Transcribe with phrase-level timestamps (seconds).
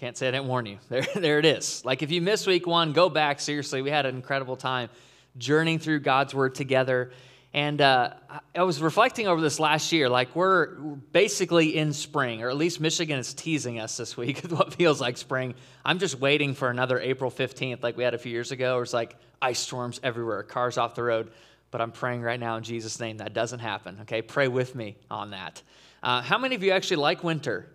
[0.00, 0.78] Can't say I didn't warn you.
[0.88, 1.84] There, there it is.
[1.84, 3.38] Like if you missed week one, go back.
[3.38, 4.88] Seriously, we had an incredible time
[5.36, 7.10] journeying through God's word together.
[7.52, 8.14] And uh,
[8.56, 10.08] I was reflecting over this last year.
[10.08, 14.52] Like we're basically in spring, or at least Michigan is teasing us this week with
[14.58, 15.54] what feels like spring.
[15.84, 18.76] I'm just waiting for another April 15th, like we had a few years ago.
[18.76, 21.30] Where it's like ice storms everywhere, cars off the road.
[21.70, 23.98] But I'm praying right now in Jesus' name that doesn't happen.
[24.02, 25.62] Okay, pray with me on that.
[26.02, 27.68] Uh, how many of you actually like winter?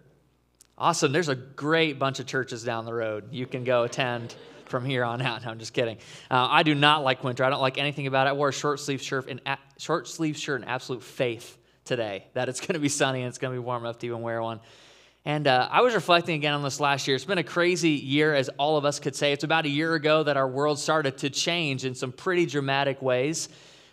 [0.78, 1.12] Awesome.
[1.12, 3.32] There's a great bunch of churches down the road.
[3.32, 4.36] You can go attend
[4.66, 5.42] from here on out.
[5.46, 5.98] No, I'm just kidding.
[6.30, 7.44] Uh, I do not like winter.
[7.44, 8.32] I don't like anything about it.
[8.32, 12.26] I wore a short sleeve shirt and a- short sleeve shirt in absolute faith today
[12.34, 14.22] that it's going to be sunny and it's going to be warm enough to even
[14.22, 14.60] wear one.
[15.24, 17.16] And uh, I was reflecting again on this last year.
[17.16, 19.32] It's been a crazy year, as all of us could say.
[19.32, 23.02] It's about a year ago that our world started to change in some pretty dramatic
[23.02, 23.50] ways.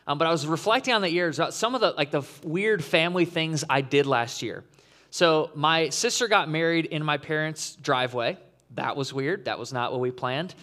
[0.07, 2.83] Um, but I was reflecting on that year about some of the like the weird
[2.83, 4.65] family things I did last year.
[5.12, 8.39] So my sister got married in my parents' driveway.
[8.77, 9.45] That was weird.
[9.45, 10.55] That was not what we planned.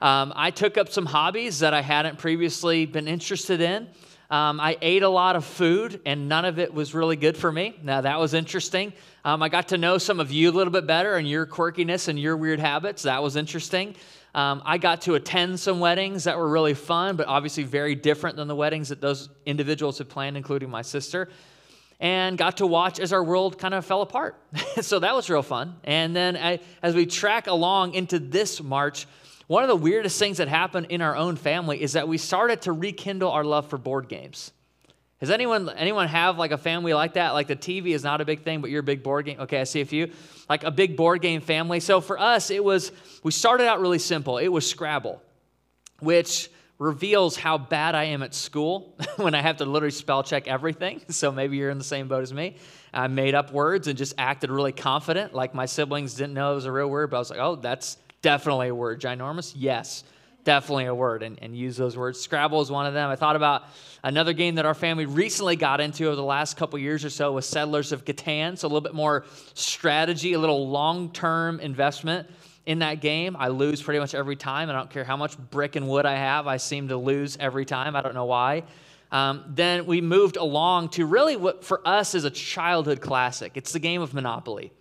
[0.00, 3.86] Um, I took up some hobbies that I hadn't previously been interested in.
[4.28, 7.52] Um, I ate a lot of food, and none of it was really good for
[7.52, 7.78] me.
[7.80, 8.92] Now, that was interesting.
[9.24, 12.08] Um, I got to know some of you a little bit better and your quirkiness
[12.08, 13.04] and your weird habits.
[13.04, 13.94] That was interesting.
[14.34, 18.34] Um, I got to attend some weddings that were really fun, but obviously very different
[18.34, 21.28] than the weddings that those individuals had planned, including my sister
[22.02, 24.36] and got to watch as our world kind of fell apart.
[24.80, 25.76] so that was real fun.
[25.84, 29.06] And then I, as we track along into this March,
[29.46, 32.62] one of the weirdest things that happened in our own family is that we started
[32.62, 34.50] to rekindle our love for board games.
[35.20, 37.34] Does anyone anyone have like a family like that?
[37.34, 39.38] Like the TV is not a big thing, but you're a big board game.
[39.38, 40.10] Okay, I see a few.
[40.48, 41.78] Like a big board game family.
[41.78, 42.90] So for us, it was
[43.22, 44.38] we started out really simple.
[44.38, 45.22] It was Scrabble,
[46.00, 46.50] which
[46.82, 51.00] reveals how bad I am at school when I have to literally spell check everything.
[51.12, 52.56] So maybe you're in the same boat as me.
[52.92, 56.54] I made up words and just acted really confident, like my siblings didn't know it
[56.56, 59.00] was a real word, but I was like, oh, that's definitely a word.
[59.00, 59.52] Ginormous?
[59.54, 60.02] Yes,
[60.42, 62.18] definitely a word, and, and use those words.
[62.18, 63.08] Scrabble is one of them.
[63.10, 63.64] I thought about
[64.02, 67.30] another game that our family recently got into over the last couple years or so
[67.32, 69.24] was Settlers of Catan, so a little bit more
[69.54, 72.28] strategy, a little long term investment
[72.66, 73.36] in that game.
[73.38, 74.70] I lose pretty much every time.
[74.70, 77.64] I don't care how much brick and wood I have, I seem to lose every
[77.64, 77.96] time.
[77.96, 78.64] I don't know why.
[79.10, 83.52] Um, then we moved along to really what for us is a childhood classic.
[83.56, 84.72] It's the game of Monopoly.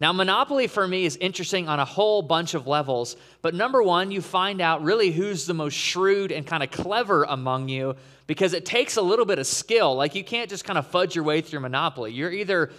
[0.00, 4.12] Now, Monopoly for me is interesting on a whole bunch of levels, but number one,
[4.12, 7.96] you find out really who's the most shrewd and kind of clever among you
[8.28, 9.96] because it takes a little bit of skill.
[9.96, 12.12] Like, you can't just kind of fudge your way through Monopoly.
[12.12, 12.70] You're either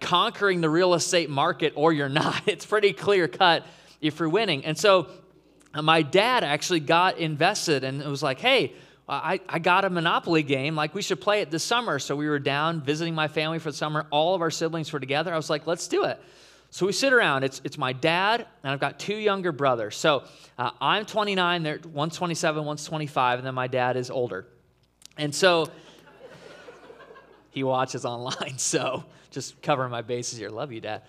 [0.00, 2.42] conquering the real estate market or you're not.
[2.48, 3.64] It's pretty clear cut
[4.00, 4.64] if you're winning.
[4.64, 5.08] And so
[5.74, 8.72] uh, my dad actually got invested and it was like, hey,
[9.08, 10.76] I, I got a Monopoly game.
[10.76, 11.98] Like, we should play it this summer.
[11.98, 14.06] So we were down visiting my family for the summer.
[14.10, 15.32] All of our siblings were together.
[15.32, 16.20] I was like, let's do it.
[16.70, 17.44] So we sit around.
[17.44, 19.96] It's, it's my dad, and I've got two younger brothers.
[19.96, 20.24] So
[20.58, 24.46] uh, I'm 29, they're, one's 27, one's 25, and then my dad is older.
[25.16, 25.70] And so
[27.50, 28.54] he watches online.
[28.58, 30.50] So just covering my bases here.
[30.50, 31.02] Love you, Dad.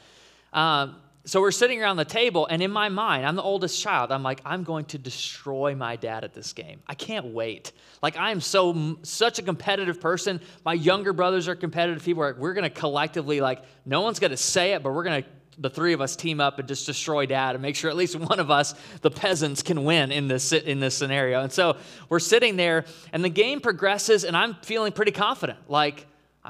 [0.54, 0.96] Um,
[1.26, 4.12] so we're sitting around the table, and in my mind, I'm the oldest child.
[4.12, 6.82] I'm like, I'm going to destroy my dad at this game.
[6.88, 7.74] I can't wait.
[8.02, 10.40] Like, I am so such a competitive person.
[10.64, 12.22] My younger brothers are competitive people.
[12.22, 15.24] We're, we're going to collectively, like, no one's going to say it, but we're going
[15.24, 15.30] to
[15.60, 18.16] the three of us team up and just destroy dad and make sure at least
[18.16, 21.42] one of us, the peasants, can win in this in this scenario.
[21.42, 25.60] And so we're sitting there, and the game progresses, and I'm feeling pretty confident.
[25.68, 26.08] Like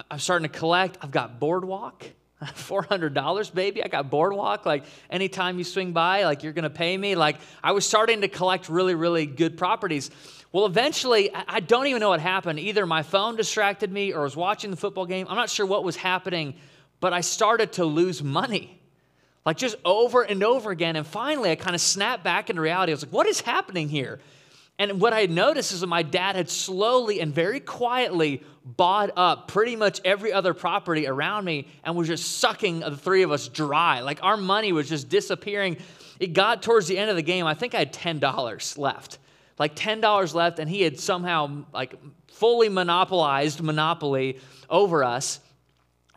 [0.10, 0.98] I'm starting to collect.
[1.02, 2.06] I've got Boardwalk.
[2.44, 3.84] $400 baby.
[3.84, 4.66] I got boardwalk.
[4.66, 7.16] Like anytime you swing by like you're gonna pay me.
[7.16, 10.10] Like i was starting to collect really really good properties.
[10.54, 12.60] Well eventually i don't even know what happened.
[12.60, 15.28] Either my phone distracted me or I was watching the football game.
[15.30, 16.56] I'm not sure what was happening
[17.02, 18.80] but i started to lose money.
[19.46, 20.96] Like just over and over again.
[20.96, 22.94] And finally i kind of snapped back into reality.
[22.94, 24.22] I was like what is happening here
[24.80, 29.12] and what I had noticed is that my dad had slowly and very quietly bought
[29.18, 33.32] up pretty much every other property around me and was just sucking the three of
[33.32, 34.00] us dry.
[34.00, 35.78] Like our money was just disappearing.
[36.22, 37.46] It got towards the end of the game.
[37.46, 39.18] I think I had $10 left.
[39.58, 41.96] Like $10 left, and he had somehow like
[42.28, 44.40] fully monopolized Monopoly
[44.70, 45.42] over us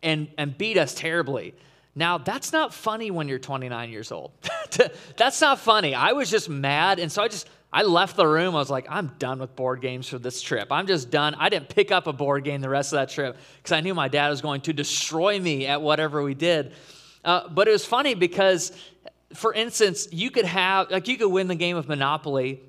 [0.05, 1.53] and, and beat us terribly.
[1.97, 4.31] Now, that's not funny when you're 29 years old.
[5.17, 5.97] that's not funny.
[5.97, 8.55] I was just mad, and so I just I left the room.
[8.55, 10.71] I was like, I'm done with board games for this trip.
[10.71, 11.35] I'm just done.
[11.39, 13.95] I didn't pick up a board game the rest of that trip because I knew
[13.95, 16.75] my dad was going to destroy me at whatever we did.
[17.25, 18.73] Uh, but it was funny because,
[19.33, 22.61] for instance, you could have, like, you could win the game of Monopoly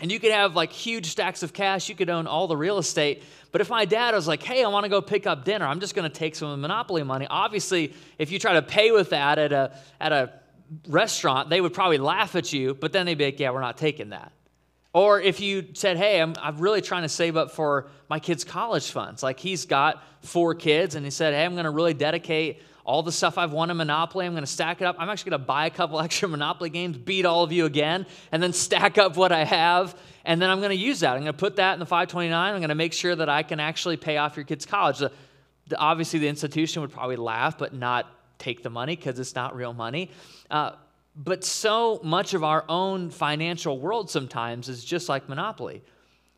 [0.00, 1.88] and you could have like huge stacks of cash.
[1.88, 3.22] You could own all the real estate.
[3.52, 5.80] But if my dad was like, hey, I want to go pick up dinner, I'm
[5.80, 7.26] just going to take some of the Monopoly money.
[7.28, 10.32] Obviously, if you try to pay with that at a, at a
[10.88, 13.76] restaurant, they would probably laugh at you, but then they'd be like, yeah, we're not
[13.76, 14.32] taking that.
[14.92, 18.42] Or if you said, hey, I'm, I'm really trying to save up for my kid's
[18.44, 21.94] college funds, like he's got four kids, and he said, hey, I'm going to really
[21.94, 24.96] dedicate all the stuff I've won in Monopoly, I'm going to stack it up.
[24.98, 28.06] I'm actually going to buy a couple extra Monopoly games, beat all of you again,
[28.32, 29.96] and then stack up what I have.
[30.24, 31.12] And then I'm going to use that.
[31.14, 32.54] I'm going to put that in the 529.
[32.54, 34.98] I'm going to make sure that I can actually pay off your kid's college.
[34.98, 35.12] The,
[35.68, 38.06] the, obviously, the institution would probably laugh, but not
[38.40, 40.10] take the money because it's not real money.
[40.50, 40.72] Uh,
[41.14, 45.82] but so much of our own financial world sometimes is just like Monopoly.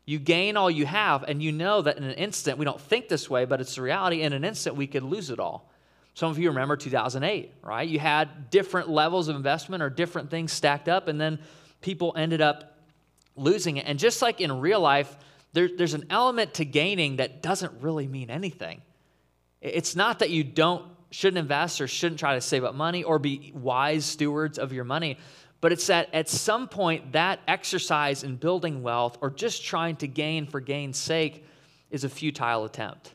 [0.05, 3.07] You gain all you have, and you know that in an instant, we don't think
[3.07, 4.21] this way, but it's the reality.
[4.21, 5.71] In an instant, we could lose it all.
[6.15, 7.87] Some of you remember 2008, right?
[7.87, 11.39] You had different levels of investment or different things stacked up, and then
[11.81, 12.77] people ended up
[13.35, 13.85] losing it.
[13.87, 15.15] And just like in real life,
[15.53, 18.81] there, there's an element to gaining that doesn't really mean anything.
[19.61, 20.83] It's not that you don't
[21.13, 24.83] shouldn't invest or shouldn't try to save up money or be wise stewards of your
[24.83, 25.17] money,
[25.61, 30.07] but it's that at some point that exercise in building wealth or just trying to
[30.07, 31.45] gain for gain's sake
[31.91, 33.13] is a futile attempt.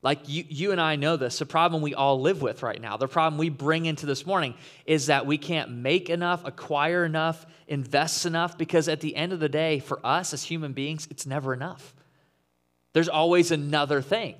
[0.00, 1.38] Like you, you and I know this.
[1.38, 4.54] The problem we all live with right now, the problem we bring into this morning
[4.86, 9.40] is that we can't make enough, acquire enough, invest enough, because at the end of
[9.40, 11.94] the day, for us as human beings, it's never enough.
[12.92, 14.36] There's always another thing.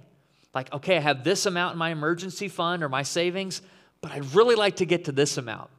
[0.55, 3.63] Like, okay, I have this amount in my emergency fund or my savings,
[4.01, 5.71] but I'd really like to get to this amount.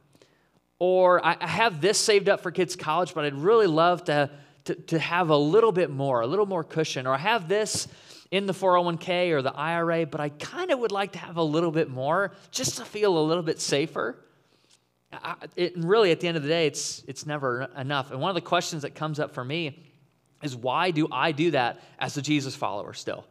[0.78, 4.30] Or I have this saved up for kids' college, but I'd really love to,
[4.64, 7.06] to, to have a little bit more, a little more cushion.
[7.06, 7.86] Or I have this
[8.30, 11.42] in the 401k or the IRA, but I kind of would like to have a
[11.42, 14.18] little bit more just to feel a little bit safer.
[15.12, 18.10] I, it, really, at the end of the day, it's, it's never enough.
[18.10, 19.84] And one of the questions that comes up for me
[20.42, 23.24] is why do I do that as a Jesus follower still?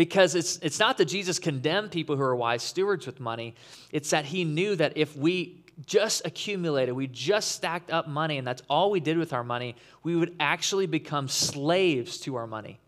[0.00, 3.54] Because it's, it's not that Jesus condemned people who are wise stewards with money,
[3.92, 8.46] it's that he knew that if we just accumulated, we just stacked up money, and
[8.46, 12.80] that's all we did with our money, we would actually become slaves to our money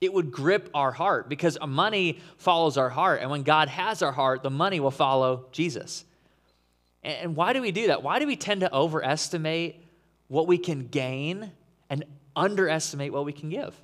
[0.00, 3.20] it would grip our heart because money follows our heart.
[3.22, 6.04] And when God has our heart, the money will follow Jesus.
[7.02, 8.02] And why do we do that?
[8.02, 9.82] Why do we tend to overestimate
[10.28, 11.52] what we can gain
[11.88, 12.04] and
[12.36, 13.74] underestimate what we can give?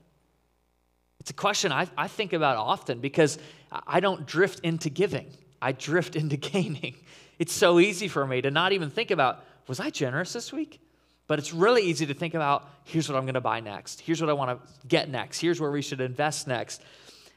[1.20, 3.38] It's a question I, I think about often because
[3.70, 5.30] I don't drift into giving,
[5.62, 6.96] I drift into gaining.
[7.38, 10.80] It's so easy for me to not even think about, was I generous this week?
[11.26, 14.00] But it's really easy to think about here's what I'm going to buy next.
[14.00, 15.38] Here's what I want to get next.
[15.38, 16.82] Here's where we should invest next.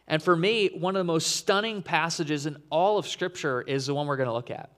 [0.08, 3.94] And for me, one of the most stunning passages in all of Scripture is the
[3.94, 4.72] one we're going to look at.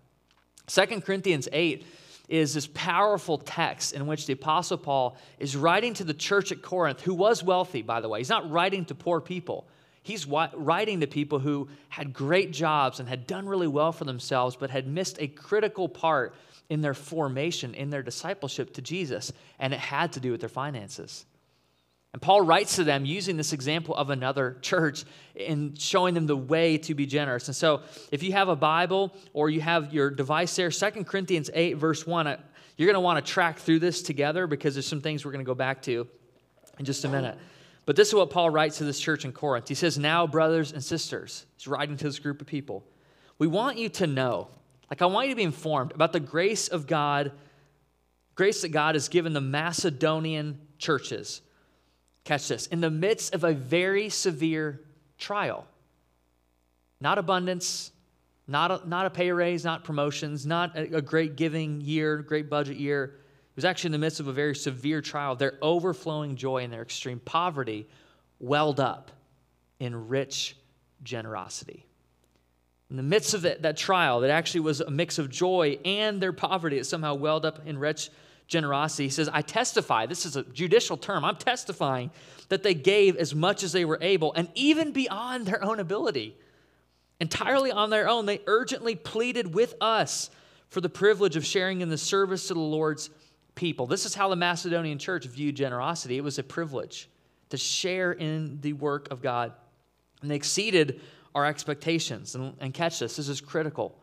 [0.68, 1.86] 2 Corinthians 8
[2.28, 6.62] is this powerful text in which the Apostle Paul is writing to the church at
[6.62, 8.20] Corinth, who was wealthy, by the way.
[8.20, 9.68] He's not writing to poor people.
[10.02, 14.56] He's writing to people who had great jobs and had done really well for themselves,
[14.56, 16.36] but had missed a critical part
[16.70, 20.50] in their formation, in their discipleship to Jesus, and it had to do with their
[20.50, 21.26] finances.
[22.16, 25.04] And Paul writes to them using this example of another church
[25.38, 27.50] and showing them the way to be generous.
[27.50, 31.50] And so, if you have a Bible or you have your device there, Second Corinthians
[31.54, 32.38] 8, verse 1, uh,
[32.78, 35.44] you're going to want to track through this together because there's some things we're going
[35.44, 36.08] to go back to
[36.80, 37.38] in just a minute.
[37.86, 39.68] But this is what Paul writes to this church in Corinth.
[39.68, 42.86] He says, Now, brothers and sisters, he's writing to this group of people,
[43.40, 44.48] we want you to know
[44.90, 47.34] like, I want you to be informed about the grace of God,
[48.36, 51.42] grace that God has given the Macedonian churches.
[52.26, 54.82] Catch this in the midst of a very severe
[55.18, 55.66] trial.
[57.00, 57.92] Not abundance,
[58.48, 62.50] not a, not a pay raise, not promotions, not a, a great giving year, great
[62.50, 63.04] budget year.
[63.06, 65.36] It was actually in the midst of a very severe trial.
[65.38, 67.88] Their overflowing joy and their extreme poverty
[68.40, 69.12] welled up
[69.80, 70.58] in rich
[71.04, 71.86] generosity
[72.90, 76.22] in the midst of that, that trial that actually was a mix of joy and
[76.22, 78.10] their poverty, it somehow welled up in rich
[78.48, 79.04] generosity.
[79.04, 82.12] He says, I testify, this is a judicial term, I'm testifying
[82.50, 86.36] that they gave as much as they were able and even beyond their own ability.
[87.20, 90.30] Entirely on their own, they urgently pleaded with us
[90.70, 93.10] for the privilege of sharing in the service to the Lord's
[93.56, 93.88] people.
[93.88, 97.10] This is how the Macedonian church viewed generosity it was a privilege
[97.50, 99.54] to share in the work of God.
[100.22, 101.02] And they exceeded
[101.34, 102.36] our expectations.
[102.36, 103.98] And, and catch this, this is critical.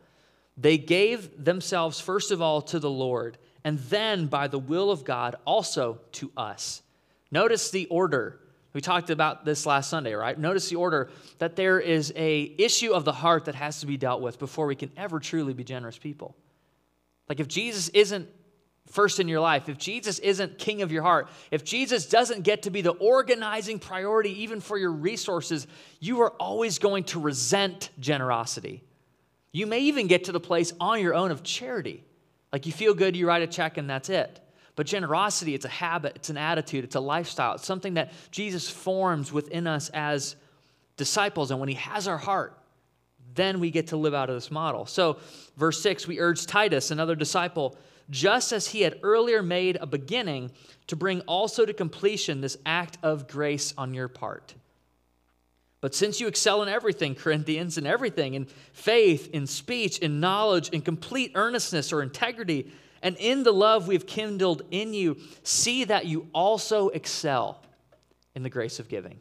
[0.57, 5.03] They gave themselves, first of all, to the Lord, and then, by the will of
[5.03, 6.81] God, also to us.
[7.31, 8.39] Notice the order.
[8.73, 10.37] We talked about this last Sunday, right?
[10.37, 13.97] Notice the order that there is a issue of the heart that has to be
[13.97, 16.35] dealt with before we can ever truly be generous people.
[17.29, 18.27] Like if Jesus isn't
[18.87, 22.63] first in your life, if Jesus isn't king of your heart, if Jesus doesn't get
[22.63, 25.67] to be the organizing priority even for your resources,
[25.99, 28.83] you are always going to resent generosity.
[29.51, 32.03] You may even get to the place on your own of charity.
[32.53, 34.39] Like you feel good, you write a check, and that's it.
[34.75, 37.55] But generosity, it's a habit, it's an attitude, it's a lifestyle.
[37.55, 40.35] It's something that Jesus forms within us as
[40.95, 41.51] disciples.
[41.51, 42.57] And when he has our heart,
[43.35, 44.85] then we get to live out of this model.
[44.85, 45.17] So,
[45.57, 47.75] verse 6, we urge Titus, another disciple,
[48.09, 50.51] just as he had earlier made a beginning,
[50.87, 54.53] to bring also to completion this act of grace on your part.
[55.83, 60.69] But since you excel in everything, Corinthians, in everything, in faith, in speech, in knowledge,
[60.69, 62.71] in complete earnestness or integrity,
[63.01, 67.61] and in the love we've kindled in you, see that you also excel
[68.33, 69.19] in the grace of giving.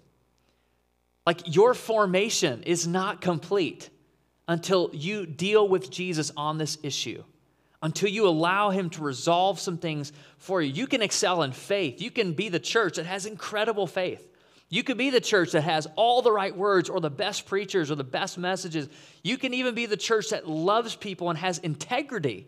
[1.26, 3.90] Like your formation is not complete
[4.47, 7.25] until you deal with Jesus on this issue,
[7.83, 10.73] until you allow Him to resolve some things for you.
[10.73, 12.00] You can excel in faith.
[12.00, 14.28] You can be the church that has incredible faith.
[14.73, 17.91] You could be the church that has all the right words or the best preachers
[17.91, 18.88] or the best messages.
[19.23, 22.47] You can even be the church that loves people and has integrity.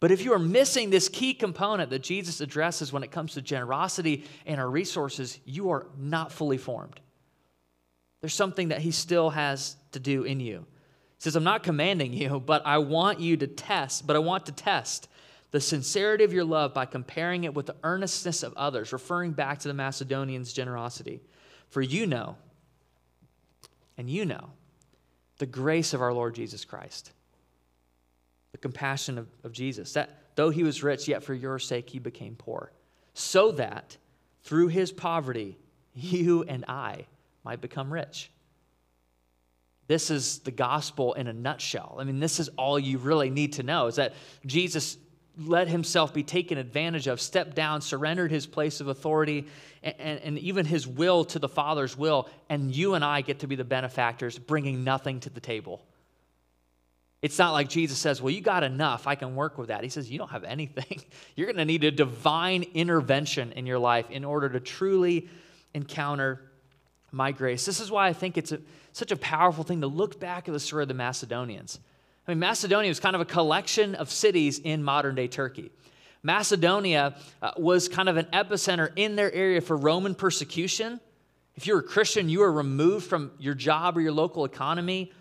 [0.00, 3.42] But if you are missing this key component that Jesus addresses when it comes to
[3.42, 6.98] generosity and our resources, you are not fully formed.
[8.22, 10.60] There's something that he still has to do in you.
[10.60, 14.46] He says, I'm not commanding you, but I want you to test, but I want
[14.46, 15.08] to test
[15.52, 19.60] the sincerity of your love by comparing it with the earnestness of others, referring back
[19.60, 21.20] to the Macedonians' generosity.
[21.68, 22.36] For you know,
[23.96, 24.50] and you know,
[25.38, 27.12] the grace of our Lord Jesus Christ,
[28.52, 31.98] the compassion of, of Jesus, that though he was rich, yet for your sake he
[31.98, 32.72] became poor,
[33.12, 33.96] so that
[34.44, 35.58] through his poverty,
[35.94, 37.06] you and I
[37.44, 38.30] might become rich.
[39.86, 41.96] This is the gospel in a nutshell.
[42.00, 44.14] I mean, this is all you really need to know is that
[44.46, 44.96] Jesus
[45.38, 49.46] let himself be taken advantage of, stepped down, surrendered his place of authority
[49.82, 53.40] and, and, and, even his will to the Father's will, and you and I get
[53.40, 55.82] to be the benefactors, bringing nothing to the table.
[57.22, 59.06] It's not like Jesus says, Well, you got enough.
[59.06, 59.82] I can work with that.
[59.82, 61.02] He says, You don't have anything.
[61.36, 65.28] You're going to need a divine intervention in your life in order to truly
[65.72, 66.42] encounter
[67.12, 67.64] my grace.
[67.64, 68.60] This is why I think it's a,
[68.92, 71.78] such a powerful thing to look back at the story of the Macedonians.
[72.26, 75.72] I mean, Macedonia was kind of a collection of cities in modern day Turkey.
[76.22, 81.00] Macedonia uh, was kind of an epicenter in their area for Roman persecution.
[81.56, 85.12] If you were a Christian, you were removed from your job or your local economy.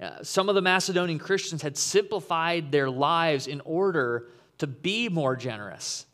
[0.00, 5.34] Uh, some of the Macedonian Christians had simplified their lives in order to be more
[5.34, 6.06] generous.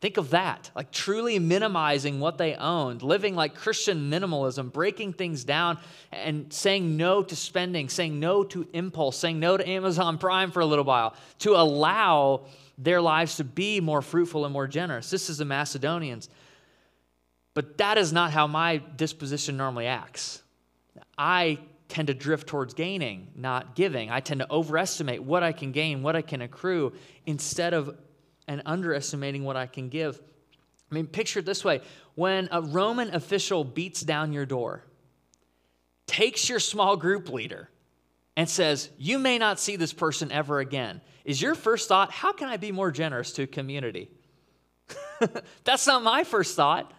[0.00, 5.44] Think of that, like truly minimizing what they owned, living like Christian minimalism, breaking things
[5.44, 5.78] down
[6.10, 10.60] and saying no to spending, saying no to impulse, saying no to Amazon Prime for
[10.60, 12.46] a little while to allow
[12.78, 15.10] their lives to be more fruitful and more generous.
[15.10, 16.30] This is the Macedonians.
[17.52, 20.42] But that is not how my disposition normally acts.
[21.18, 24.10] I tend to drift towards gaining, not giving.
[24.10, 26.94] I tend to overestimate what I can gain, what I can accrue,
[27.26, 27.98] instead of
[28.50, 30.20] and underestimating what I can give.
[30.90, 31.82] I mean, picture it this way
[32.16, 34.84] when a Roman official beats down your door,
[36.08, 37.70] takes your small group leader,
[38.36, 42.32] and says, You may not see this person ever again, is your first thought, How
[42.32, 44.10] can I be more generous to a community?
[45.64, 46.92] That's not my first thought.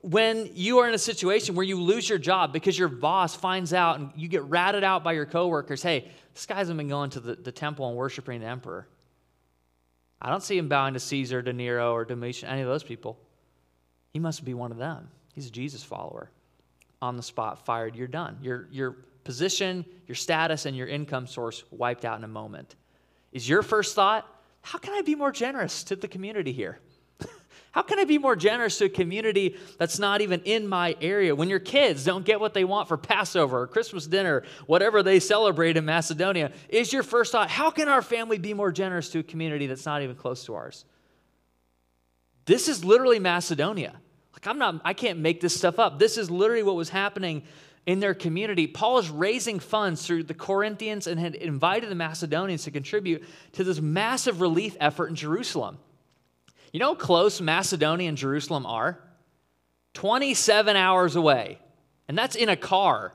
[0.00, 3.74] When you are in a situation where you lose your job because your boss finds
[3.74, 7.10] out and you get ratted out by your coworkers, hey, this guy hasn't been going
[7.10, 8.88] to the, the temple and worshiping the emperor.
[10.20, 13.18] I don't see him bowing to Caesar, to Nero, or Domitian, any of those people.
[14.12, 15.08] He must be one of them.
[15.34, 16.30] He's a Jesus follower.
[17.02, 18.38] On the spot, fired, you're done.
[18.40, 22.76] Your, your position, your status, and your income source wiped out in a moment.
[23.32, 24.26] Is your first thought,
[24.62, 26.80] how can I be more generous to the community here?
[27.76, 31.36] How can I be more generous to a community that's not even in my area?
[31.36, 35.20] When your kids don't get what they want for Passover or Christmas dinner, whatever they
[35.20, 39.18] celebrate in Macedonia, is your first thought, how can our family be more generous to
[39.18, 40.86] a community that's not even close to ours?
[42.46, 43.92] This is literally Macedonia.
[44.32, 45.98] Like I'm not I can't make this stuff up.
[45.98, 47.42] This is literally what was happening
[47.84, 48.66] in their community.
[48.66, 53.64] Paul is raising funds through the Corinthians and had invited the Macedonians to contribute to
[53.64, 55.76] this massive relief effort in Jerusalem.
[56.72, 58.98] You know how close Macedonia and Jerusalem are?
[59.94, 61.58] 27 hours away.
[62.08, 63.12] And that's in a car.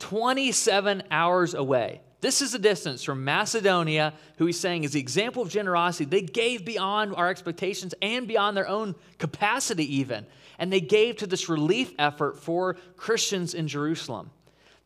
[0.00, 2.00] 27 hours away.
[2.20, 6.06] This is the distance from Macedonia, who he's saying is the example of generosity.
[6.06, 10.24] They gave beyond our expectations and beyond their own capacity, even.
[10.58, 14.30] And they gave to this relief effort for Christians in Jerusalem.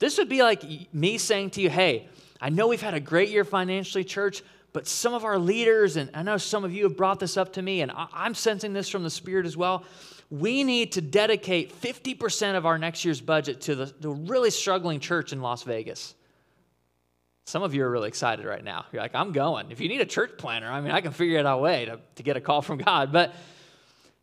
[0.00, 2.08] This would be like me saying to you, hey,
[2.40, 6.10] I know we've had a great year financially, church, but some of our leaders, and
[6.14, 8.88] I know some of you have brought this up to me, and I'm sensing this
[8.88, 9.84] from the Spirit as well.
[10.30, 15.00] We need to dedicate 50% of our next year's budget to the, the really struggling
[15.00, 16.14] church in Las Vegas.
[17.46, 18.84] Some of you are really excited right now.
[18.92, 19.70] You're like, I'm going.
[19.70, 21.86] If you need a church planner, I mean, I can figure it out a way
[21.86, 23.10] to, to get a call from God.
[23.10, 23.34] But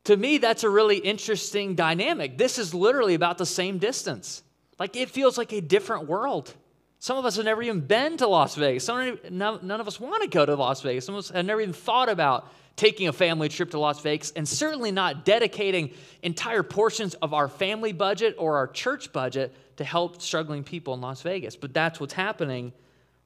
[0.03, 2.37] to me, that's a really interesting dynamic.
[2.37, 4.43] This is literally about the same distance.
[4.77, 6.53] Like, it feels like a different world.
[6.99, 8.85] Some of us have never even been to Las Vegas.
[8.85, 11.05] Some, none of us want to go to Las Vegas.
[11.05, 14.31] Some of us have never even thought about taking a family trip to Las Vegas,
[14.31, 15.91] and certainly not dedicating
[16.23, 21.01] entire portions of our family budget or our church budget to help struggling people in
[21.01, 21.55] Las Vegas.
[21.55, 22.73] But that's what's happening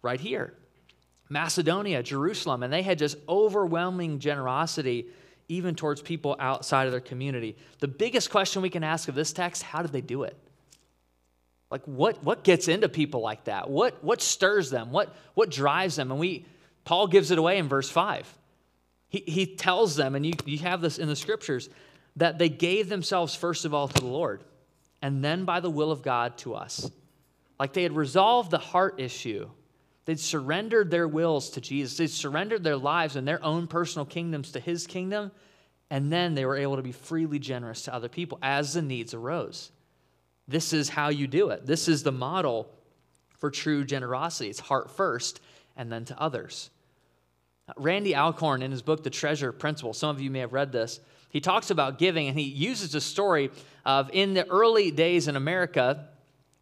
[0.01, 0.53] right here.
[1.29, 5.07] Macedonia, Jerusalem, and they had just overwhelming generosity
[5.47, 7.55] even towards people outside of their community.
[7.79, 10.37] The biggest question we can ask of this text how did they do it?
[11.71, 13.69] Like, what, what gets into people like that?
[13.69, 14.91] What, what stirs them?
[14.91, 16.11] What, what drives them?
[16.11, 16.45] And we,
[16.83, 18.31] Paul gives it away in verse 5.
[19.09, 21.69] He, he tells them, and you, you have this in the scriptures,
[22.15, 24.43] that they gave themselves first of all to the Lord,
[25.01, 26.89] and then by the will of God to us.
[27.59, 29.49] Like they had resolved the heart issue
[30.09, 31.95] They'd surrendered their wills to Jesus.
[31.95, 35.31] They'd surrendered their lives and their own personal kingdoms to his kingdom.
[35.91, 39.13] And then they were able to be freely generous to other people as the needs
[39.13, 39.71] arose.
[40.49, 41.67] This is how you do it.
[41.67, 42.71] This is the model
[43.37, 44.49] for true generosity.
[44.49, 45.41] It's heart first
[45.77, 46.71] and then to others.
[47.77, 50.99] Randy Alcorn, in his book, The Treasure Principle, some of you may have read this,
[51.29, 53.51] he talks about giving and he uses a story
[53.85, 56.07] of in the early days in America,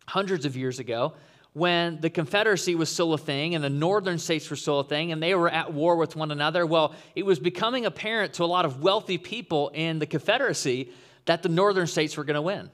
[0.06, 1.13] hundreds of years ago,
[1.53, 5.13] when the Confederacy was still a thing and the northern states were still a thing
[5.13, 8.46] and they were at war with one another, well, it was becoming apparent to a
[8.46, 10.91] lot of wealthy people in the Confederacy
[11.25, 12.70] that the northern states were going to win.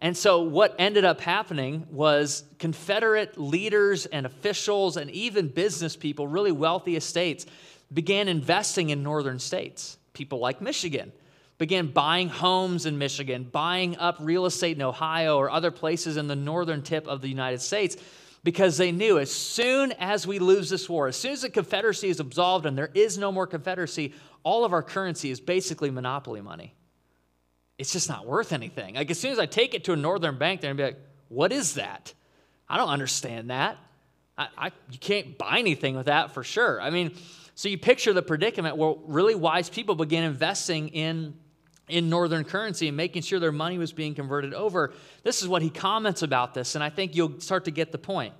[0.00, 6.28] And so, what ended up happening was Confederate leaders and officials and even business people,
[6.28, 7.46] really wealthy estates,
[7.92, 9.96] began investing in northern states.
[10.12, 11.12] People like Michigan
[11.58, 16.26] began buying homes in Michigan, buying up real estate in Ohio or other places in
[16.26, 17.96] the northern tip of the United States
[18.44, 22.08] because they knew as soon as we lose this war, as soon as the Confederacy
[22.08, 24.12] is absolved and there is no more Confederacy,
[24.42, 26.74] all of our currency is basically monopoly money.
[27.78, 28.94] It's just not worth anything.
[28.94, 31.02] Like as soon as I take it to a northern bank, they're gonna be like,
[31.28, 32.14] what is that?
[32.68, 33.76] I don't understand that.
[34.38, 36.80] I, I, you can't buy anything with that for sure.
[36.80, 37.14] I mean,
[37.54, 41.34] so you picture the predicament where really wise people began investing in
[41.88, 44.92] in northern currency and making sure their money was being converted over.
[45.22, 47.98] This is what he comments about this, and I think you'll start to get the
[47.98, 48.34] point.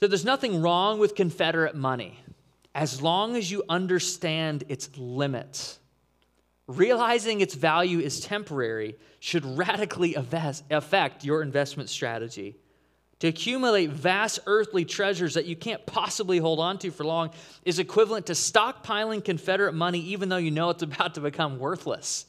[0.00, 2.18] So there's nothing wrong with Confederate money
[2.74, 5.78] as long as you understand its limits.
[6.66, 12.56] Realizing its value is temporary should radically affect your investment strategy.
[13.20, 17.30] To accumulate vast earthly treasures that you can't possibly hold on to for long
[17.64, 22.26] is equivalent to stockpiling Confederate money even though you know it's about to become worthless.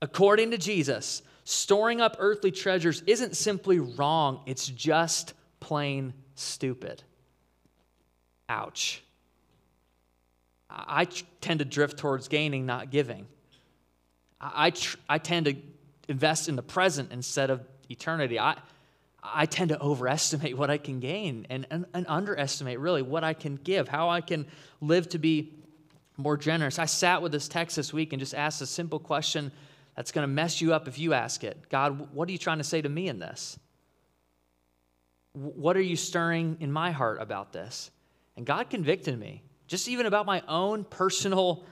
[0.00, 7.02] According to Jesus, storing up earthly treasures isn't simply wrong, it's just plain stupid.
[8.48, 9.03] Ouch.
[10.74, 11.06] I
[11.40, 13.26] tend to drift towards gaining, not giving.
[14.40, 15.56] I, tr- I tend to
[16.08, 18.38] invest in the present instead of eternity.
[18.38, 18.56] I,
[19.22, 23.34] I tend to overestimate what I can gain and, and, and underestimate really what I
[23.34, 24.46] can give, how I can
[24.80, 25.54] live to be
[26.16, 26.78] more generous.
[26.78, 29.52] I sat with this text this week and just asked a simple question
[29.96, 31.68] that's going to mess you up if you ask it.
[31.70, 33.58] God, what are you trying to say to me in this?
[35.32, 37.90] What are you stirring in my heart about this?
[38.36, 41.64] And God convicted me, just even about my own personal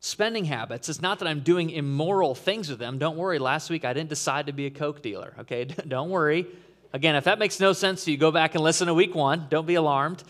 [0.00, 0.88] spending habits.
[0.88, 2.98] It's not that I'm doing immoral things with them.
[2.98, 5.64] Don't worry, last week I didn't decide to be a Coke dealer, okay?
[5.88, 6.46] Don't worry.
[6.92, 9.46] Again, if that makes no sense to you, go back and listen to week one.
[9.50, 10.22] Don't be alarmed.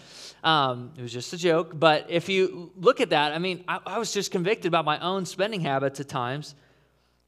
[0.42, 1.78] Um, it was just a joke.
[1.78, 4.98] But if you look at that, I mean, I, I was just convicted about my
[4.98, 6.54] own spending habits at times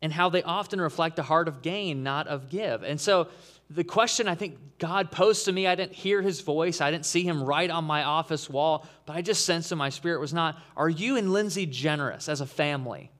[0.03, 2.83] and how they often reflect a heart of gain, not of give.
[2.83, 3.29] And so
[3.71, 7.07] the question I think God posed to me, I didn't hear his voice, I didn't
[7.07, 10.35] see him right on my office wall, but I just sensed in my spirit was
[10.35, 13.13] not, are you and Lindsay generous as a family?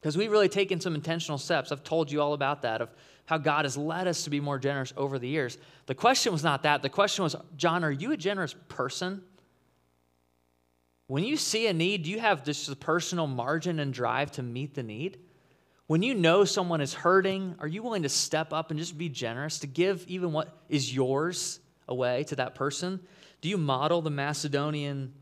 [0.00, 1.72] Because we've really taken some intentional steps.
[1.72, 2.94] I've told you all about that, of
[3.26, 5.58] how God has led us to be more generous over the years.
[5.86, 6.82] The question was not that.
[6.82, 9.22] The question was, John, are you a generous person?
[11.08, 14.74] When you see a need, do you have this personal margin and drive to meet
[14.74, 15.18] the need?
[15.88, 19.08] When you know someone is hurting, are you willing to step up and just be
[19.08, 23.00] generous, to give even what is yours away to that person?
[23.40, 25.14] Do you model the Macedonian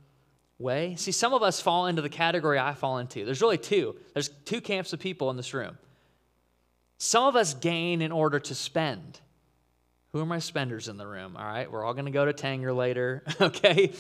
[0.59, 0.96] way?
[0.96, 3.24] See, some of us fall into the category I fall into.
[3.24, 3.94] There's really two.
[4.12, 5.79] There's two camps of people in this room.
[6.98, 9.20] Some of us gain in order to spend.
[10.11, 11.37] Who are my spenders in the room?
[11.37, 13.92] All right, we're all going to go to Tanger later, okay?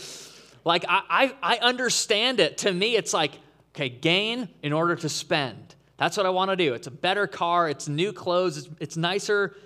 [0.64, 2.58] Like, I, I, I understand it.
[2.58, 3.38] To me, it's like,
[3.76, 5.75] okay, gain in order to spend.
[5.96, 6.74] That's what I want to do.
[6.74, 9.56] It's a better car, it's new clothes, it's, it's nicer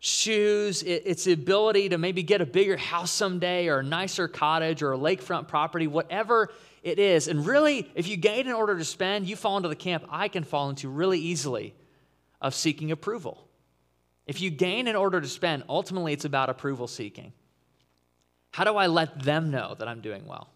[0.00, 4.82] shoes, it's the ability to maybe get a bigger house someday or a nicer cottage
[4.82, 6.50] or a lakefront property, whatever
[6.82, 7.28] it is.
[7.28, 10.28] And really, if you gain in order to spend, you fall into the camp I
[10.28, 11.74] can fall into really easily
[12.40, 13.46] of seeking approval.
[14.26, 17.32] If you gain in order to spend, ultimately it's about approval seeking.
[18.50, 20.48] How do I let them know that I'm doing well?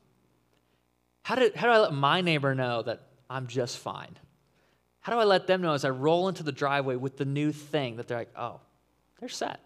[1.22, 4.16] How do, how do I let my neighbor know that I'm just fine?
[5.06, 7.52] How do I let them know as I roll into the driveway with the new
[7.52, 8.58] thing that they're like, oh,
[9.20, 9.60] they're set?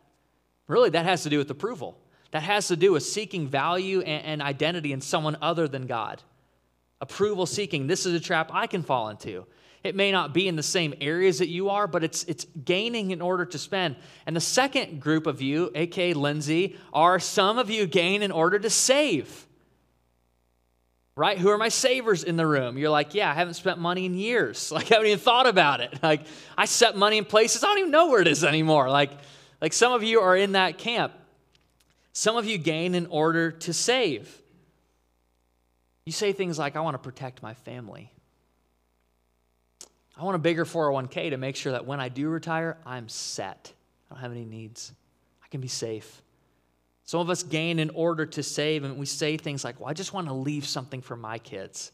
[0.68, 1.96] Really, that has to do with approval.
[2.33, 6.22] That has to do with seeking value and, and identity in someone other than God.
[7.00, 7.87] Approval seeking.
[7.87, 9.46] This is a trap I can fall into.
[9.83, 13.11] It may not be in the same areas that you are, but it's, it's gaining
[13.11, 13.96] in order to spend.
[14.26, 18.59] And the second group of you, aka Lindsay, are some of you gain in order
[18.59, 19.46] to save.
[21.20, 21.37] Right?
[21.37, 22.78] Who are my savers in the room?
[22.78, 24.72] You're like, yeah, I haven't spent money in years.
[24.80, 25.98] Like, I haven't even thought about it.
[26.02, 26.22] Like,
[26.56, 28.88] I set money in places I don't even know where it is anymore.
[28.88, 29.11] Like,
[29.61, 31.12] like some of you are in that camp.
[32.14, 34.35] Some of you gain in order to save.
[36.06, 38.11] You say things like, I want to protect my family.
[40.16, 43.74] I want a bigger 401k to make sure that when I do retire, I'm set.
[44.11, 44.90] I don't have any needs.
[45.44, 46.22] I can be safe.
[47.10, 49.94] Some of us gain in order to save, and we say things like, Well, I
[49.94, 51.90] just want to leave something for my kids.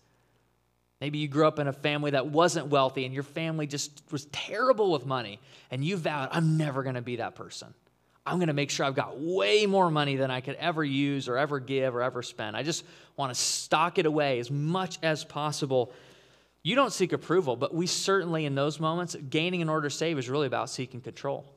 [1.01, 4.27] Maybe you grew up in a family that wasn't wealthy, and your family just was
[4.27, 7.73] terrible with money, and you vowed, I'm never going to be that person.
[8.27, 11.31] I'm going to make sure I've got way more money than I could ever use
[11.31, 12.55] or ever give or ever spend.
[12.55, 12.85] I just
[13.17, 15.95] want to stock it away as much as possible
[16.63, 20.19] you don't seek approval, but we certainly, in those moments, gaining in order to save
[20.19, 21.56] is really about seeking control.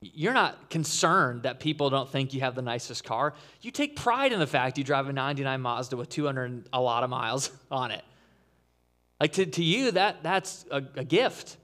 [0.00, 3.34] You're not concerned that people don't think you have the nicest car.
[3.62, 7.02] You take pride in the fact you drive a 99 Mazda with 200 a lot
[7.02, 8.04] of miles on it.
[9.20, 11.56] Like to, to you, that, that's a, a gift.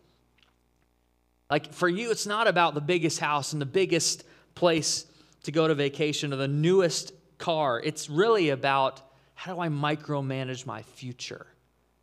[1.48, 4.24] Like for you, it's not about the biggest house and the biggest
[4.56, 5.06] place
[5.44, 7.80] to go to vacation or the newest car.
[7.80, 9.00] It's really about
[9.34, 11.46] how do I micromanage my future?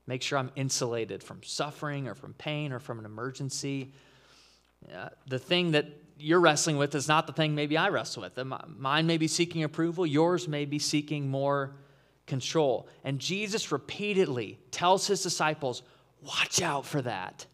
[0.08, 3.94] make sure I'm insulated from suffering or from pain or from an emergency.
[4.94, 5.86] Uh, the thing that
[6.22, 8.40] you're wrestling with is not the thing maybe I wrestle with.
[8.78, 11.76] Mine may be seeking approval, yours may be seeking more
[12.28, 12.88] control.
[13.04, 15.84] And Jesus repeatedly tells his disciples,
[16.22, 17.46] watch out for that.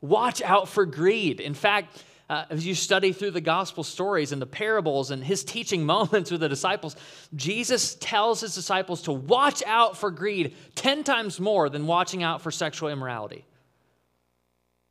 [0.00, 1.40] Watch out for greed.
[1.40, 5.44] In fact, uh, as you study through the gospel stories and the parables and his
[5.44, 6.96] teaching moments with the disciples,
[7.34, 12.42] Jesus tells his disciples to watch out for greed 10 times more than watching out
[12.42, 13.44] for sexual immorality.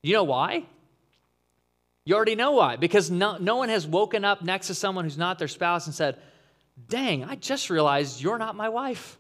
[0.04, 0.66] You know why?
[2.08, 2.78] You already know why.
[2.78, 5.94] Because no, no one has woken up next to someone who's not their spouse and
[5.94, 6.16] said,
[6.88, 9.18] Dang, I just realized you're not my wife.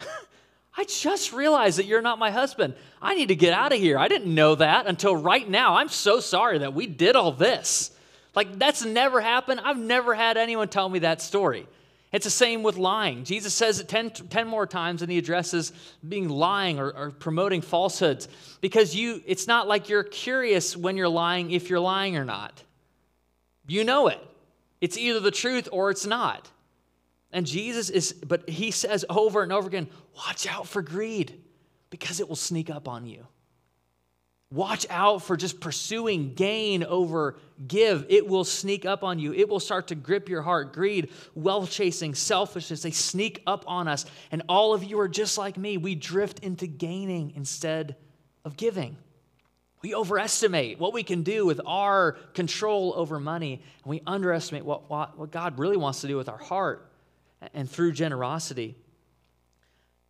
[0.78, 2.72] I just realized that you're not my husband.
[3.02, 3.98] I need to get out of here.
[3.98, 5.76] I didn't know that until right now.
[5.76, 7.90] I'm so sorry that we did all this.
[8.34, 9.60] Like, that's never happened.
[9.62, 11.66] I've never had anyone tell me that story.
[12.12, 13.24] It's the same with lying.
[13.24, 15.72] Jesus says it 10, 10 more times and he addresses
[16.08, 18.28] being lying or, or promoting falsehoods
[18.60, 22.62] because you it's not like you're curious when you're lying if you're lying or not.
[23.66, 24.20] You know it.
[24.80, 26.50] It's either the truth or it's not.
[27.32, 31.42] And Jesus is, but he says over and over again, watch out for greed
[31.90, 33.26] because it will sneak up on you.
[34.52, 38.06] Watch out for just pursuing gain over give.
[38.08, 39.32] It will sneak up on you.
[39.32, 40.72] It will start to grip your heart.
[40.72, 44.06] Greed, wealth chasing, selfishness, they sneak up on us.
[44.30, 45.78] And all of you are just like me.
[45.78, 47.96] We drift into gaining instead
[48.44, 48.96] of giving.
[49.82, 54.88] We overestimate what we can do with our control over money, and we underestimate what,
[54.88, 56.90] what, what God really wants to do with our heart
[57.52, 58.76] and through generosity.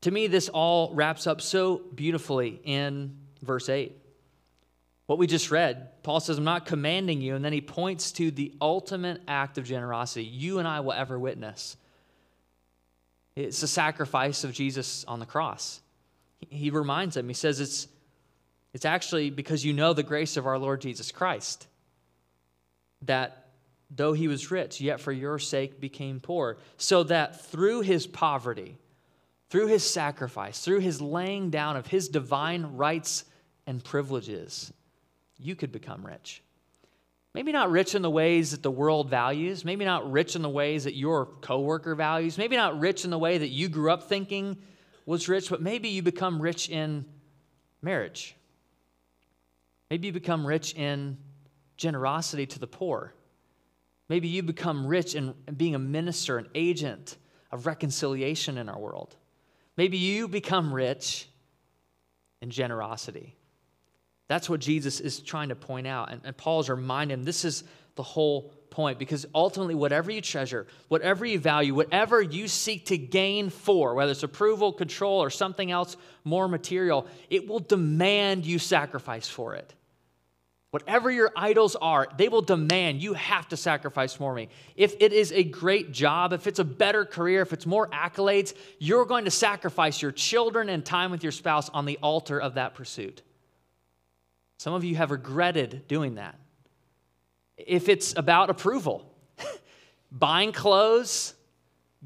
[0.02, 4.05] To me, this all wraps up so beautifully in verse 8.
[5.06, 8.30] What we just read, Paul says, I'm not commanding you, and then he points to
[8.30, 11.76] the ultimate act of generosity you and I will ever witness.
[13.36, 15.80] It's the sacrifice of Jesus on the cross.
[16.48, 17.86] He reminds them, he says, it's,
[18.74, 21.66] it's actually because you know the grace of our Lord Jesus Christ
[23.02, 23.46] that
[23.90, 28.76] though he was rich, yet for your sake became poor, so that through his poverty,
[29.48, 33.24] through his sacrifice, through his laying down of his divine rights
[33.66, 34.72] and privileges,
[35.38, 36.42] you could become rich.
[37.34, 40.48] Maybe not rich in the ways that the world values, maybe not rich in the
[40.48, 44.04] ways that your coworker values, maybe not rich in the way that you grew up
[44.04, 44.56] thinking
[45.04, 47.04] was rich, but maybe you become rich in
[47.82, 48.34] marriage.
[49.90, 51.18] Maybe you become rich in
[51.76, 53.12] generosity to the poor.
[54.08, 57.18] Maybe you become rich in being a minister, an agent
[57.52, 59.14] of reconciliation in our world.
[59.76, 61.28] Maybe you become rich
[62.40, 63.36] in generosity.
[64.28, 66.10] That's what Jesus is trying to point out.
[66.10, 70.66] And, and Paul's reminding him this is the whole point because ultimately, whatever you treasure,
[70.88, 75.70] whatever you value, whatever you seek to gain for, whether it's approval, control, or something
[75.70, 79.72] else more material, it will demand you sacrifice for it.
[80.72, 84.50] Whatever your idols are, they will demand you have to sacrifice for me.
[84.74, 88.52] If it is a great job, if it's a better career, if it's more accolades,
[88.78, 92.54] you're going to sacrifice your children and time with your spouse on the altar of
[92.54, 93.22] that pursuit.
[94.58, 96.38] Some of you have regretted doing that.
[97.56, 99.10] If it's about approval,
[100.12, 101.34] buying clothes,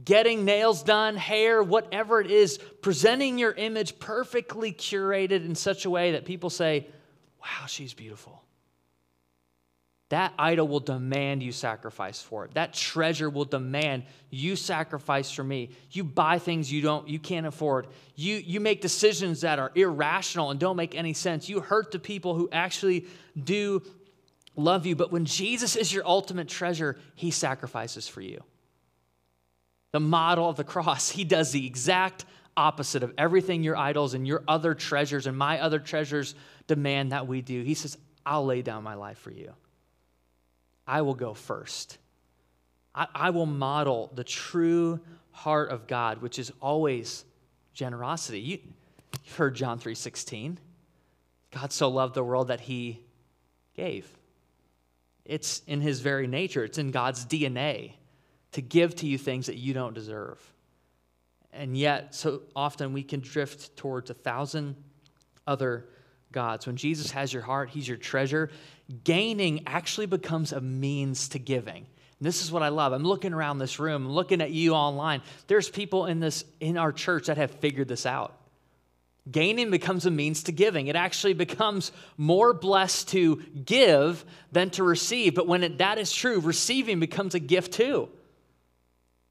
[0.04, 5.90] getting nails done, hair, whatever it is, presenting your image perfectly curated in such a
[5.90, 6.86] way that people say,
[7.40, 8.42] wow, she's beautiful
[10.10, 12.54] that idol will demand you sacrifice for it.
[12.54, 15.70] That treasure will demand you sacrifice for me.
[15.92, 17.86] You buy things you don't you can't afford.
[18.16, 21.48] You you make decisions that are irrational and don't make any sense.
[21.48, 23.06] You hurt the people who actually
[23.42, 23.82] do
[24.56, 28.42] love you, but when Jesus is your ultimate treasure, he sacrifices for you.
[29.92, 32.24] The model of the cross, he does the exact
[32.56, 36.34] opposite of everything your idols and your other treasures and my other treasures
[36.66, 37.62] demand that we do.
[37.62, 37.96] He says,
[38.26, 39.52] I'll lay down my life for you.
[40.86, 41.98] I will go first.
[42.94, 47.24] I, I will model the true heart of God, which is always
[47.72, 48.40] generosity.
[48.40, 48.58] You,
[49.26, 50.56] have heard John 3:16.
[51.52, 53.00] God so loved the world that he
[53.74, 54.06] gave.
[55.24, 57.92] It's in his very nature, it's in God's DNA
[58.52, 60.38] to give to you things that you don't deserve.
[61.52, 64.76] And yet, so often we can drift towards a thousand
[65.46, 65.86] other
[66.32, 66.66] gods.
[66.66, 68.50] When Jesus has your heart, he's your treasure
[69.04, 71.86] gaining actually becomes a means to giving.
[72.18, 72.92] And this is what I love.
[72.92, 75.22] I'm looking around this room, looking at you online.
[75.46, 78.36] There's people in this in our church that have figured this out.
[79.30, 80.88] Gaining becomes a means to giving.
[80.88, 85.34] It actually becomes more blessed to give than to receive.
[85.34, 88.08] But when it, that is true, receiving becomes a gift too.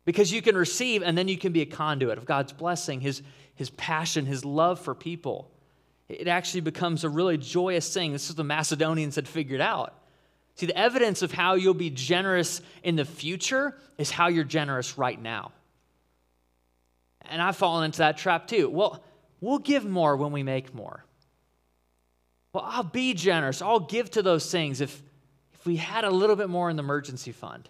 [0.06, 3.22] Because you can receive and then you can be a conduit of God's blessing, His,
[3.56, 5.52] his passion, His love for people
[6.10, 8.12] it actually becomes a really joyous thing.
[8.12, 9.94] This is what the Macedonians had figured out.
[10.56, 14.98] See, the evidence of how you'll be generous in the future is how you're generous
[14.98, 15.52] right now.
[17.30, 18.70] And I've fallen into that trap too.
[18.70, 19.04] Well,
[19.40, 21.06] we'll give more when we make more.
[22.52, 23.62] Well, I'll be generous.
[23.62, 25.02] I'll give to those things if,
[25.54, 27.70] if we had a little bit more in the emergency fund.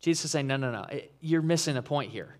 [0.00, 0.86] Jesus is saying, no, no, no.
[1.20, 2.36] You're missing a point here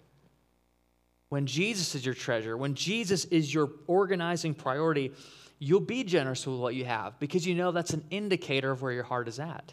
[1.28, 5.12] when Jesus is your treasure, when Jesus is your organizing priority,
[5.58, 8.92] you'll be generous with what you have because you know that's an indicator of where
[8.92, 9.72] your heart is at.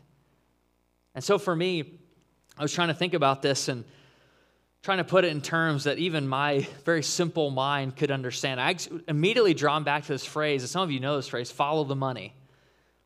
[1.16, 2.00] And so for me,
[2.58, 3.84] I was trying to think about this and
[4.82, 8.60] trying to put it in terms that even my very simple mind could understand.
[8.60, 8.76] I
[9.08, 11.96] immediately drawn back to this phrase, and some of you know this phrase, follow the
[11.96, 12.34] money.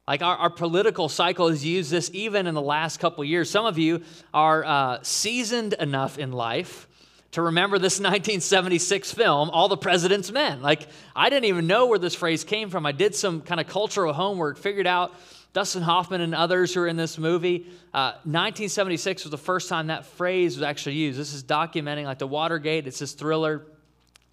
[0.08, 3.50] Like our, our political cycle has used this even in the last couple years.
[3.50, 6.88] Some of you are uh, seasoned enough in life
[7.32, 10.62] to remember this 1976 film, All the President's Men.
[10.62, 12.86] Like, I didn't even know where this phrase came from.
[12.86, 15.14] I did some kind of cultural homework, figured out
[15.54, 17.66] Dustin Hoffman and others who are in this movie.
[17.94, 21.20] Uh, 1976 was the first time that phrase was actually used.
[21.20, 23.64] This is documenting like the Watergate, it's this thriller.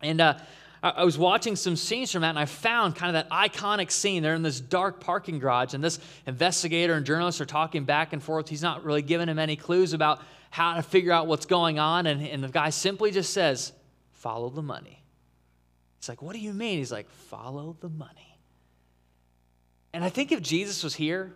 [0.03, 0.39] And uh,
[0.83, 4.23] I was watching some scenes from that, and I found kind of that iconic scene.
[4.23, 8.23] They're in this dark parking garage, and this investigator and journalist are talking back and
[8.23, 8.51] forth.
[8.51, 10.21] He's not really giving him any clues about
[10.55, 12.07] how to figure out what's going on.
[12.07, 13.73] And, and the guy simply just says,
[14.13, 15.03] Follow the money.
[15.99, 16.79] He's like, What do you mean?
[16.79, 18.39] He's like, Follow the money.
[19.93, 21.35] And I think if Jesus was here,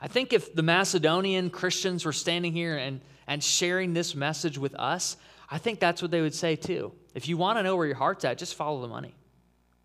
[0.00, 4.74] I think if the Macedonian Christians were standing here and, and sharing this message with
[4.74, 5.16] us,
[5.48, 6.92] I think that's what they would say too.
[7.14, 9.14] If you want to know where your heart's at, just follow the money.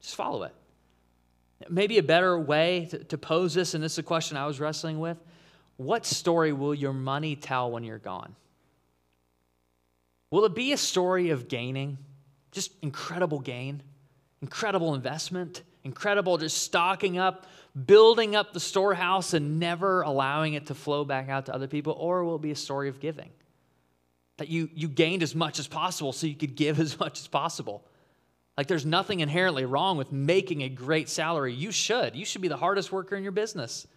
[0.01, 0.55] Just follow it.
[1.69, 4.59] Maybe a better way to, to pose this, and this is a question I was
[4.59, 5.17] wrestling with
[5.75, 8.35] what story will your money tell when you're gone?
[10.31, 11.97] Will it be a story of gaining?
[12.51, 13.81] Just incredible gain,
[14.41, 17.47] incredible investment, incredible just stocking up,
[17.85, 21.93] building up the storehouse and never allowing it to flow back out to other people?
[21.93, 23.29] Or will it be a story of giving?
[24.37, 27.27] That you, you gained as much as possible so you could give as much as
[27.27, 27.85] possible.
[28.57, 31.53] Like there's nothing inherently wrong with making a great salary.
[31.53, 32.15] You should.
[32.15, 33.87] You should be the hardest worker in your business.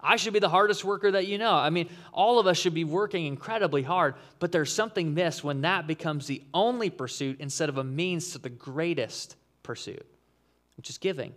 [0.00, 1.52] I should be the hardest worker that you know.
[1.52, 5.62] I mean, all of us should be working incredibly hard, but there's something missed when
[5.62, 10.06] that becomes the only pursuit instead of a means to the greatest pursuit,
[10.76, 11.34] which is giving.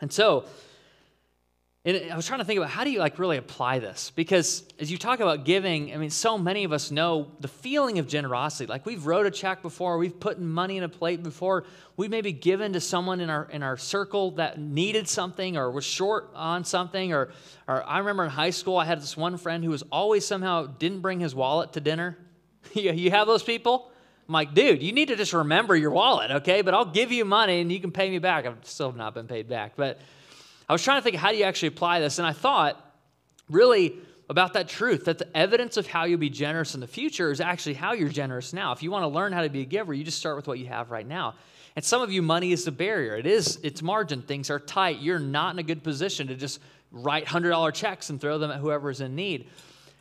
[0.00, 0.46] And so,
[1.86, 4.10] and I was trying to think about how do you like really apply this?
[4.16, 8.00] Because as you talk about giving, I mean, so many of us know the feeling
[8.00, 8.66] of generosity.
[8.66, 11.64] Like we've wrote a check before, we've put money in a plate before,
[11.96, 15.84] we maybe given to someone in our in our circle that needed something or was
[15.84, 17.12] short on something.
[17.12, 17.30] Or,
[17.68, 20.66] or I remember in high school, I had this one friend who was always somehow
[20.66, 22.18] didn't bring his wallet to dinner.
[22.74, 23.92] you have those people?
[24.26, 26.62] I'm like, dude, you need to just remember your wallet, okay?
[26.62, 28.44] But I'll give you money and you can pay me back.
[28.44, 30.00] I've still not been paid back, but
[30.68, 32.18] I was trying to think, how do you actually apply this?
[32.18, 32.82] And I thought
[33.48, 33.96] really
[34.28, 37.40] about that truth that the evidence of how you'll be generous in the future is
[37.40, 38.72] actually how you're generous now.
[38.72, 40.58] If you want to learn how to be a giver, you just start with what
[40.58, 41.34] you have right now.
[41.76, 43.16] And some of you, money is the barrier.
[43.16, 44.22] It is, it's margin.
[44.22, 45.00] Things are tight.
[45.00, 46.58] You're not in a good position to just
[46.90, 49.48] write $100 checks and throw them at whoever's in need.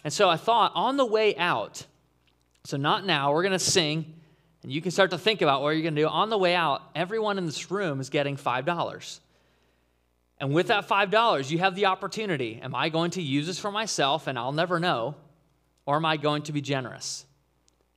[0.04, 1.86] And so I thought on the way out,
[2.64, 4.14] so not now, we're going to sing,
[4.64, 6.08] and you can start to think about what you're going to do.
[6.08, 9.20] On the way out, everyone in this room is getting $5.
[10.40, 13.72] And with that $5, you have the opportunity am I going to use this for
[13.72, 15.16] myself and I'll never know,
[15.86, 17.26] or am I going to be generous?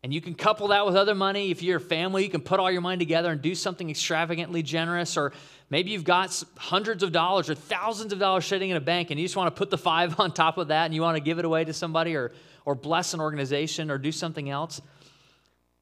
[0.05, 1.51] And you can couple that with other money.
[1.51, 4.63] If you're a family, you can put all your money together and do something extravagantly
[4.63, 5.17] generous.
[5.17, 5.33] Or
[5.71, 9.19] maybe you've got hundreds of dollars or thousands of dollars sitting in a bank and
[9.19, 11.21] you just want to put the five on top of that and you want to
[11.23, 12.33] give it away to somebody or,
[12.65, 14.81] or bless an organization or do something else.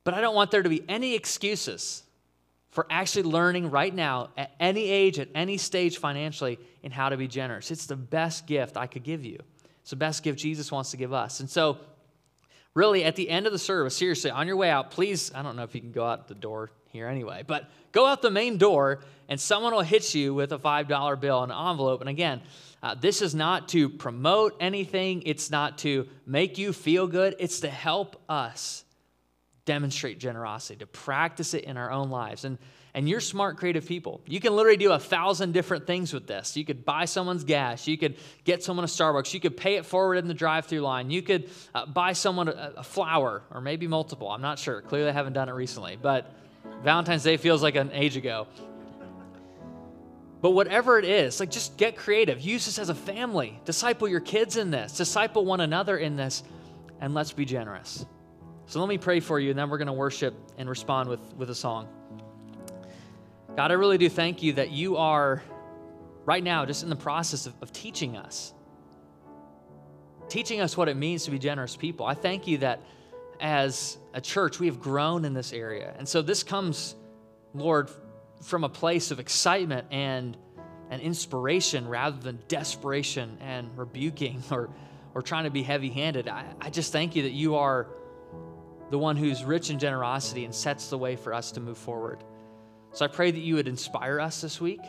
[0.04, 2.02] But I don't want there to be any excuses
[2.76, 7.16] for actually learning right now, at any age, at any stage financially, in how to
[7.16, 7.70] be generous.
[7.70, 9.38] It's the best gift I could give you.
[9.80, 11.40] It's the best gift Jesus wants to give us.
[11.40, 11.78] And so,
[12.74, 15.56] really, at the end of the service, seriously, on your way out, please, I don't
[15.56, 18.58] know if you can go out the door here anyway, but go out the main
[18.58, 22.02] door and someone will hit you with a $5 bill, and an envelope.
[22.02, 22.42] And again,
[22.82, 27.60] uh, this is not to promote anything, it's not to make you feel good, it's
[27.60, 28.84] to help us
[29.66, 32.44] demonstrate generosity, to practice it in our own lives.
[32.44, 32.56] And,
[32.94, 34.22] and you're smart, creative people.
[34.24, 36.56] You can literally do a thousand different things with this.
[36.56, 37.86] You could buy someone's gas.
[37.86, 39.34] You could get someone a Starbucks.
[39.34, 41.10] You could pay it forward in the drive through line.
[41.10, 44.30] You could uh, buy someone a, a flower or maybe multiple.
[44.30, 44.80] I'm not sure.
[44.80, 46.32] Clearly, I haven't done it recently, but
[46.82, 48.46] Valentine's Day feels like an age ago.
[50.40, 52.40] But whatever it is, like just get creative.
[52.40, 53.60] Use this as a family.
[53.64, 56.44] Disciple your kids in this, disciple one another in this,
[57.00, 58.06] and let's be generous.
[58.68, 61.20] So let me pray for you, and then we're going to worship and respond with,
[61.36, 61.88] with a song.
[63.56, 65.40] God, I really do thank you that you are
[66.24, 68.52] right now just in the process of, of teaching us,
[70.28, 72.06] teaching us what it means to be generous people.
[72.06, 72.80] I thank you that
[73.38, 75.94] as a church, we have grown in this area.
[75.96, 76.96] And so this comes,
[77.54, 77.88] Lord,
[78.42, 80.36] from a place of excitement and,
[80.90, 84.70] and inspiration rather than desperation and rebuking or,
[85.14, 86.26] or trying to be heavy handed.
[86.26, 87.86] I, I just thank you that you are
[88.90, 92.22] the one who's rich in generosity and sets the way for us to move forward.
[92.92, 94.80] So I pray that you would inspire us this week.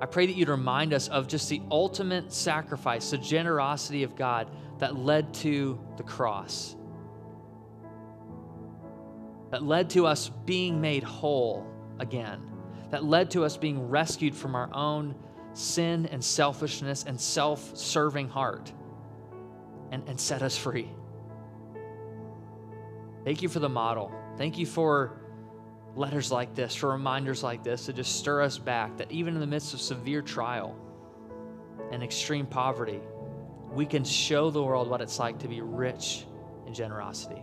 [0.00, 4.50] I pray that you'd remind us of just the ultimate sacrifice, the generosity of God
[4.78, 6.76] that led to the cross,
[9.50, 11.66] that led to us being made whole
[11.98, 12.40] again,
[12.90, 15.14] that led to us being rescued from our own
[15.52, 18.72] sin and selfishness and self serving heart
[19.90, 20.90] and, and set us free.
[23.24, 24.12] Thank you for the model.
[24.36, 25.20] Thank you for
[25.96, 29.40] letters like this, for reminders like this to just stir us back that even in
[29.40, 30.76] the midst of severe trial
[31.90, 33.00] and extreme poverty,
[33.72, 36.26] we can show the world what it's like to be rich
[36.66, 37.42] in generosity.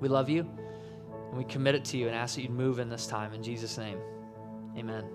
[0.00, 0.48] We love you
[1.28, 3.32] and we commit it to you and ask that you move in this time.
[3.32, 3.98] In Jesus' name,
[4.76, 5.08] amen.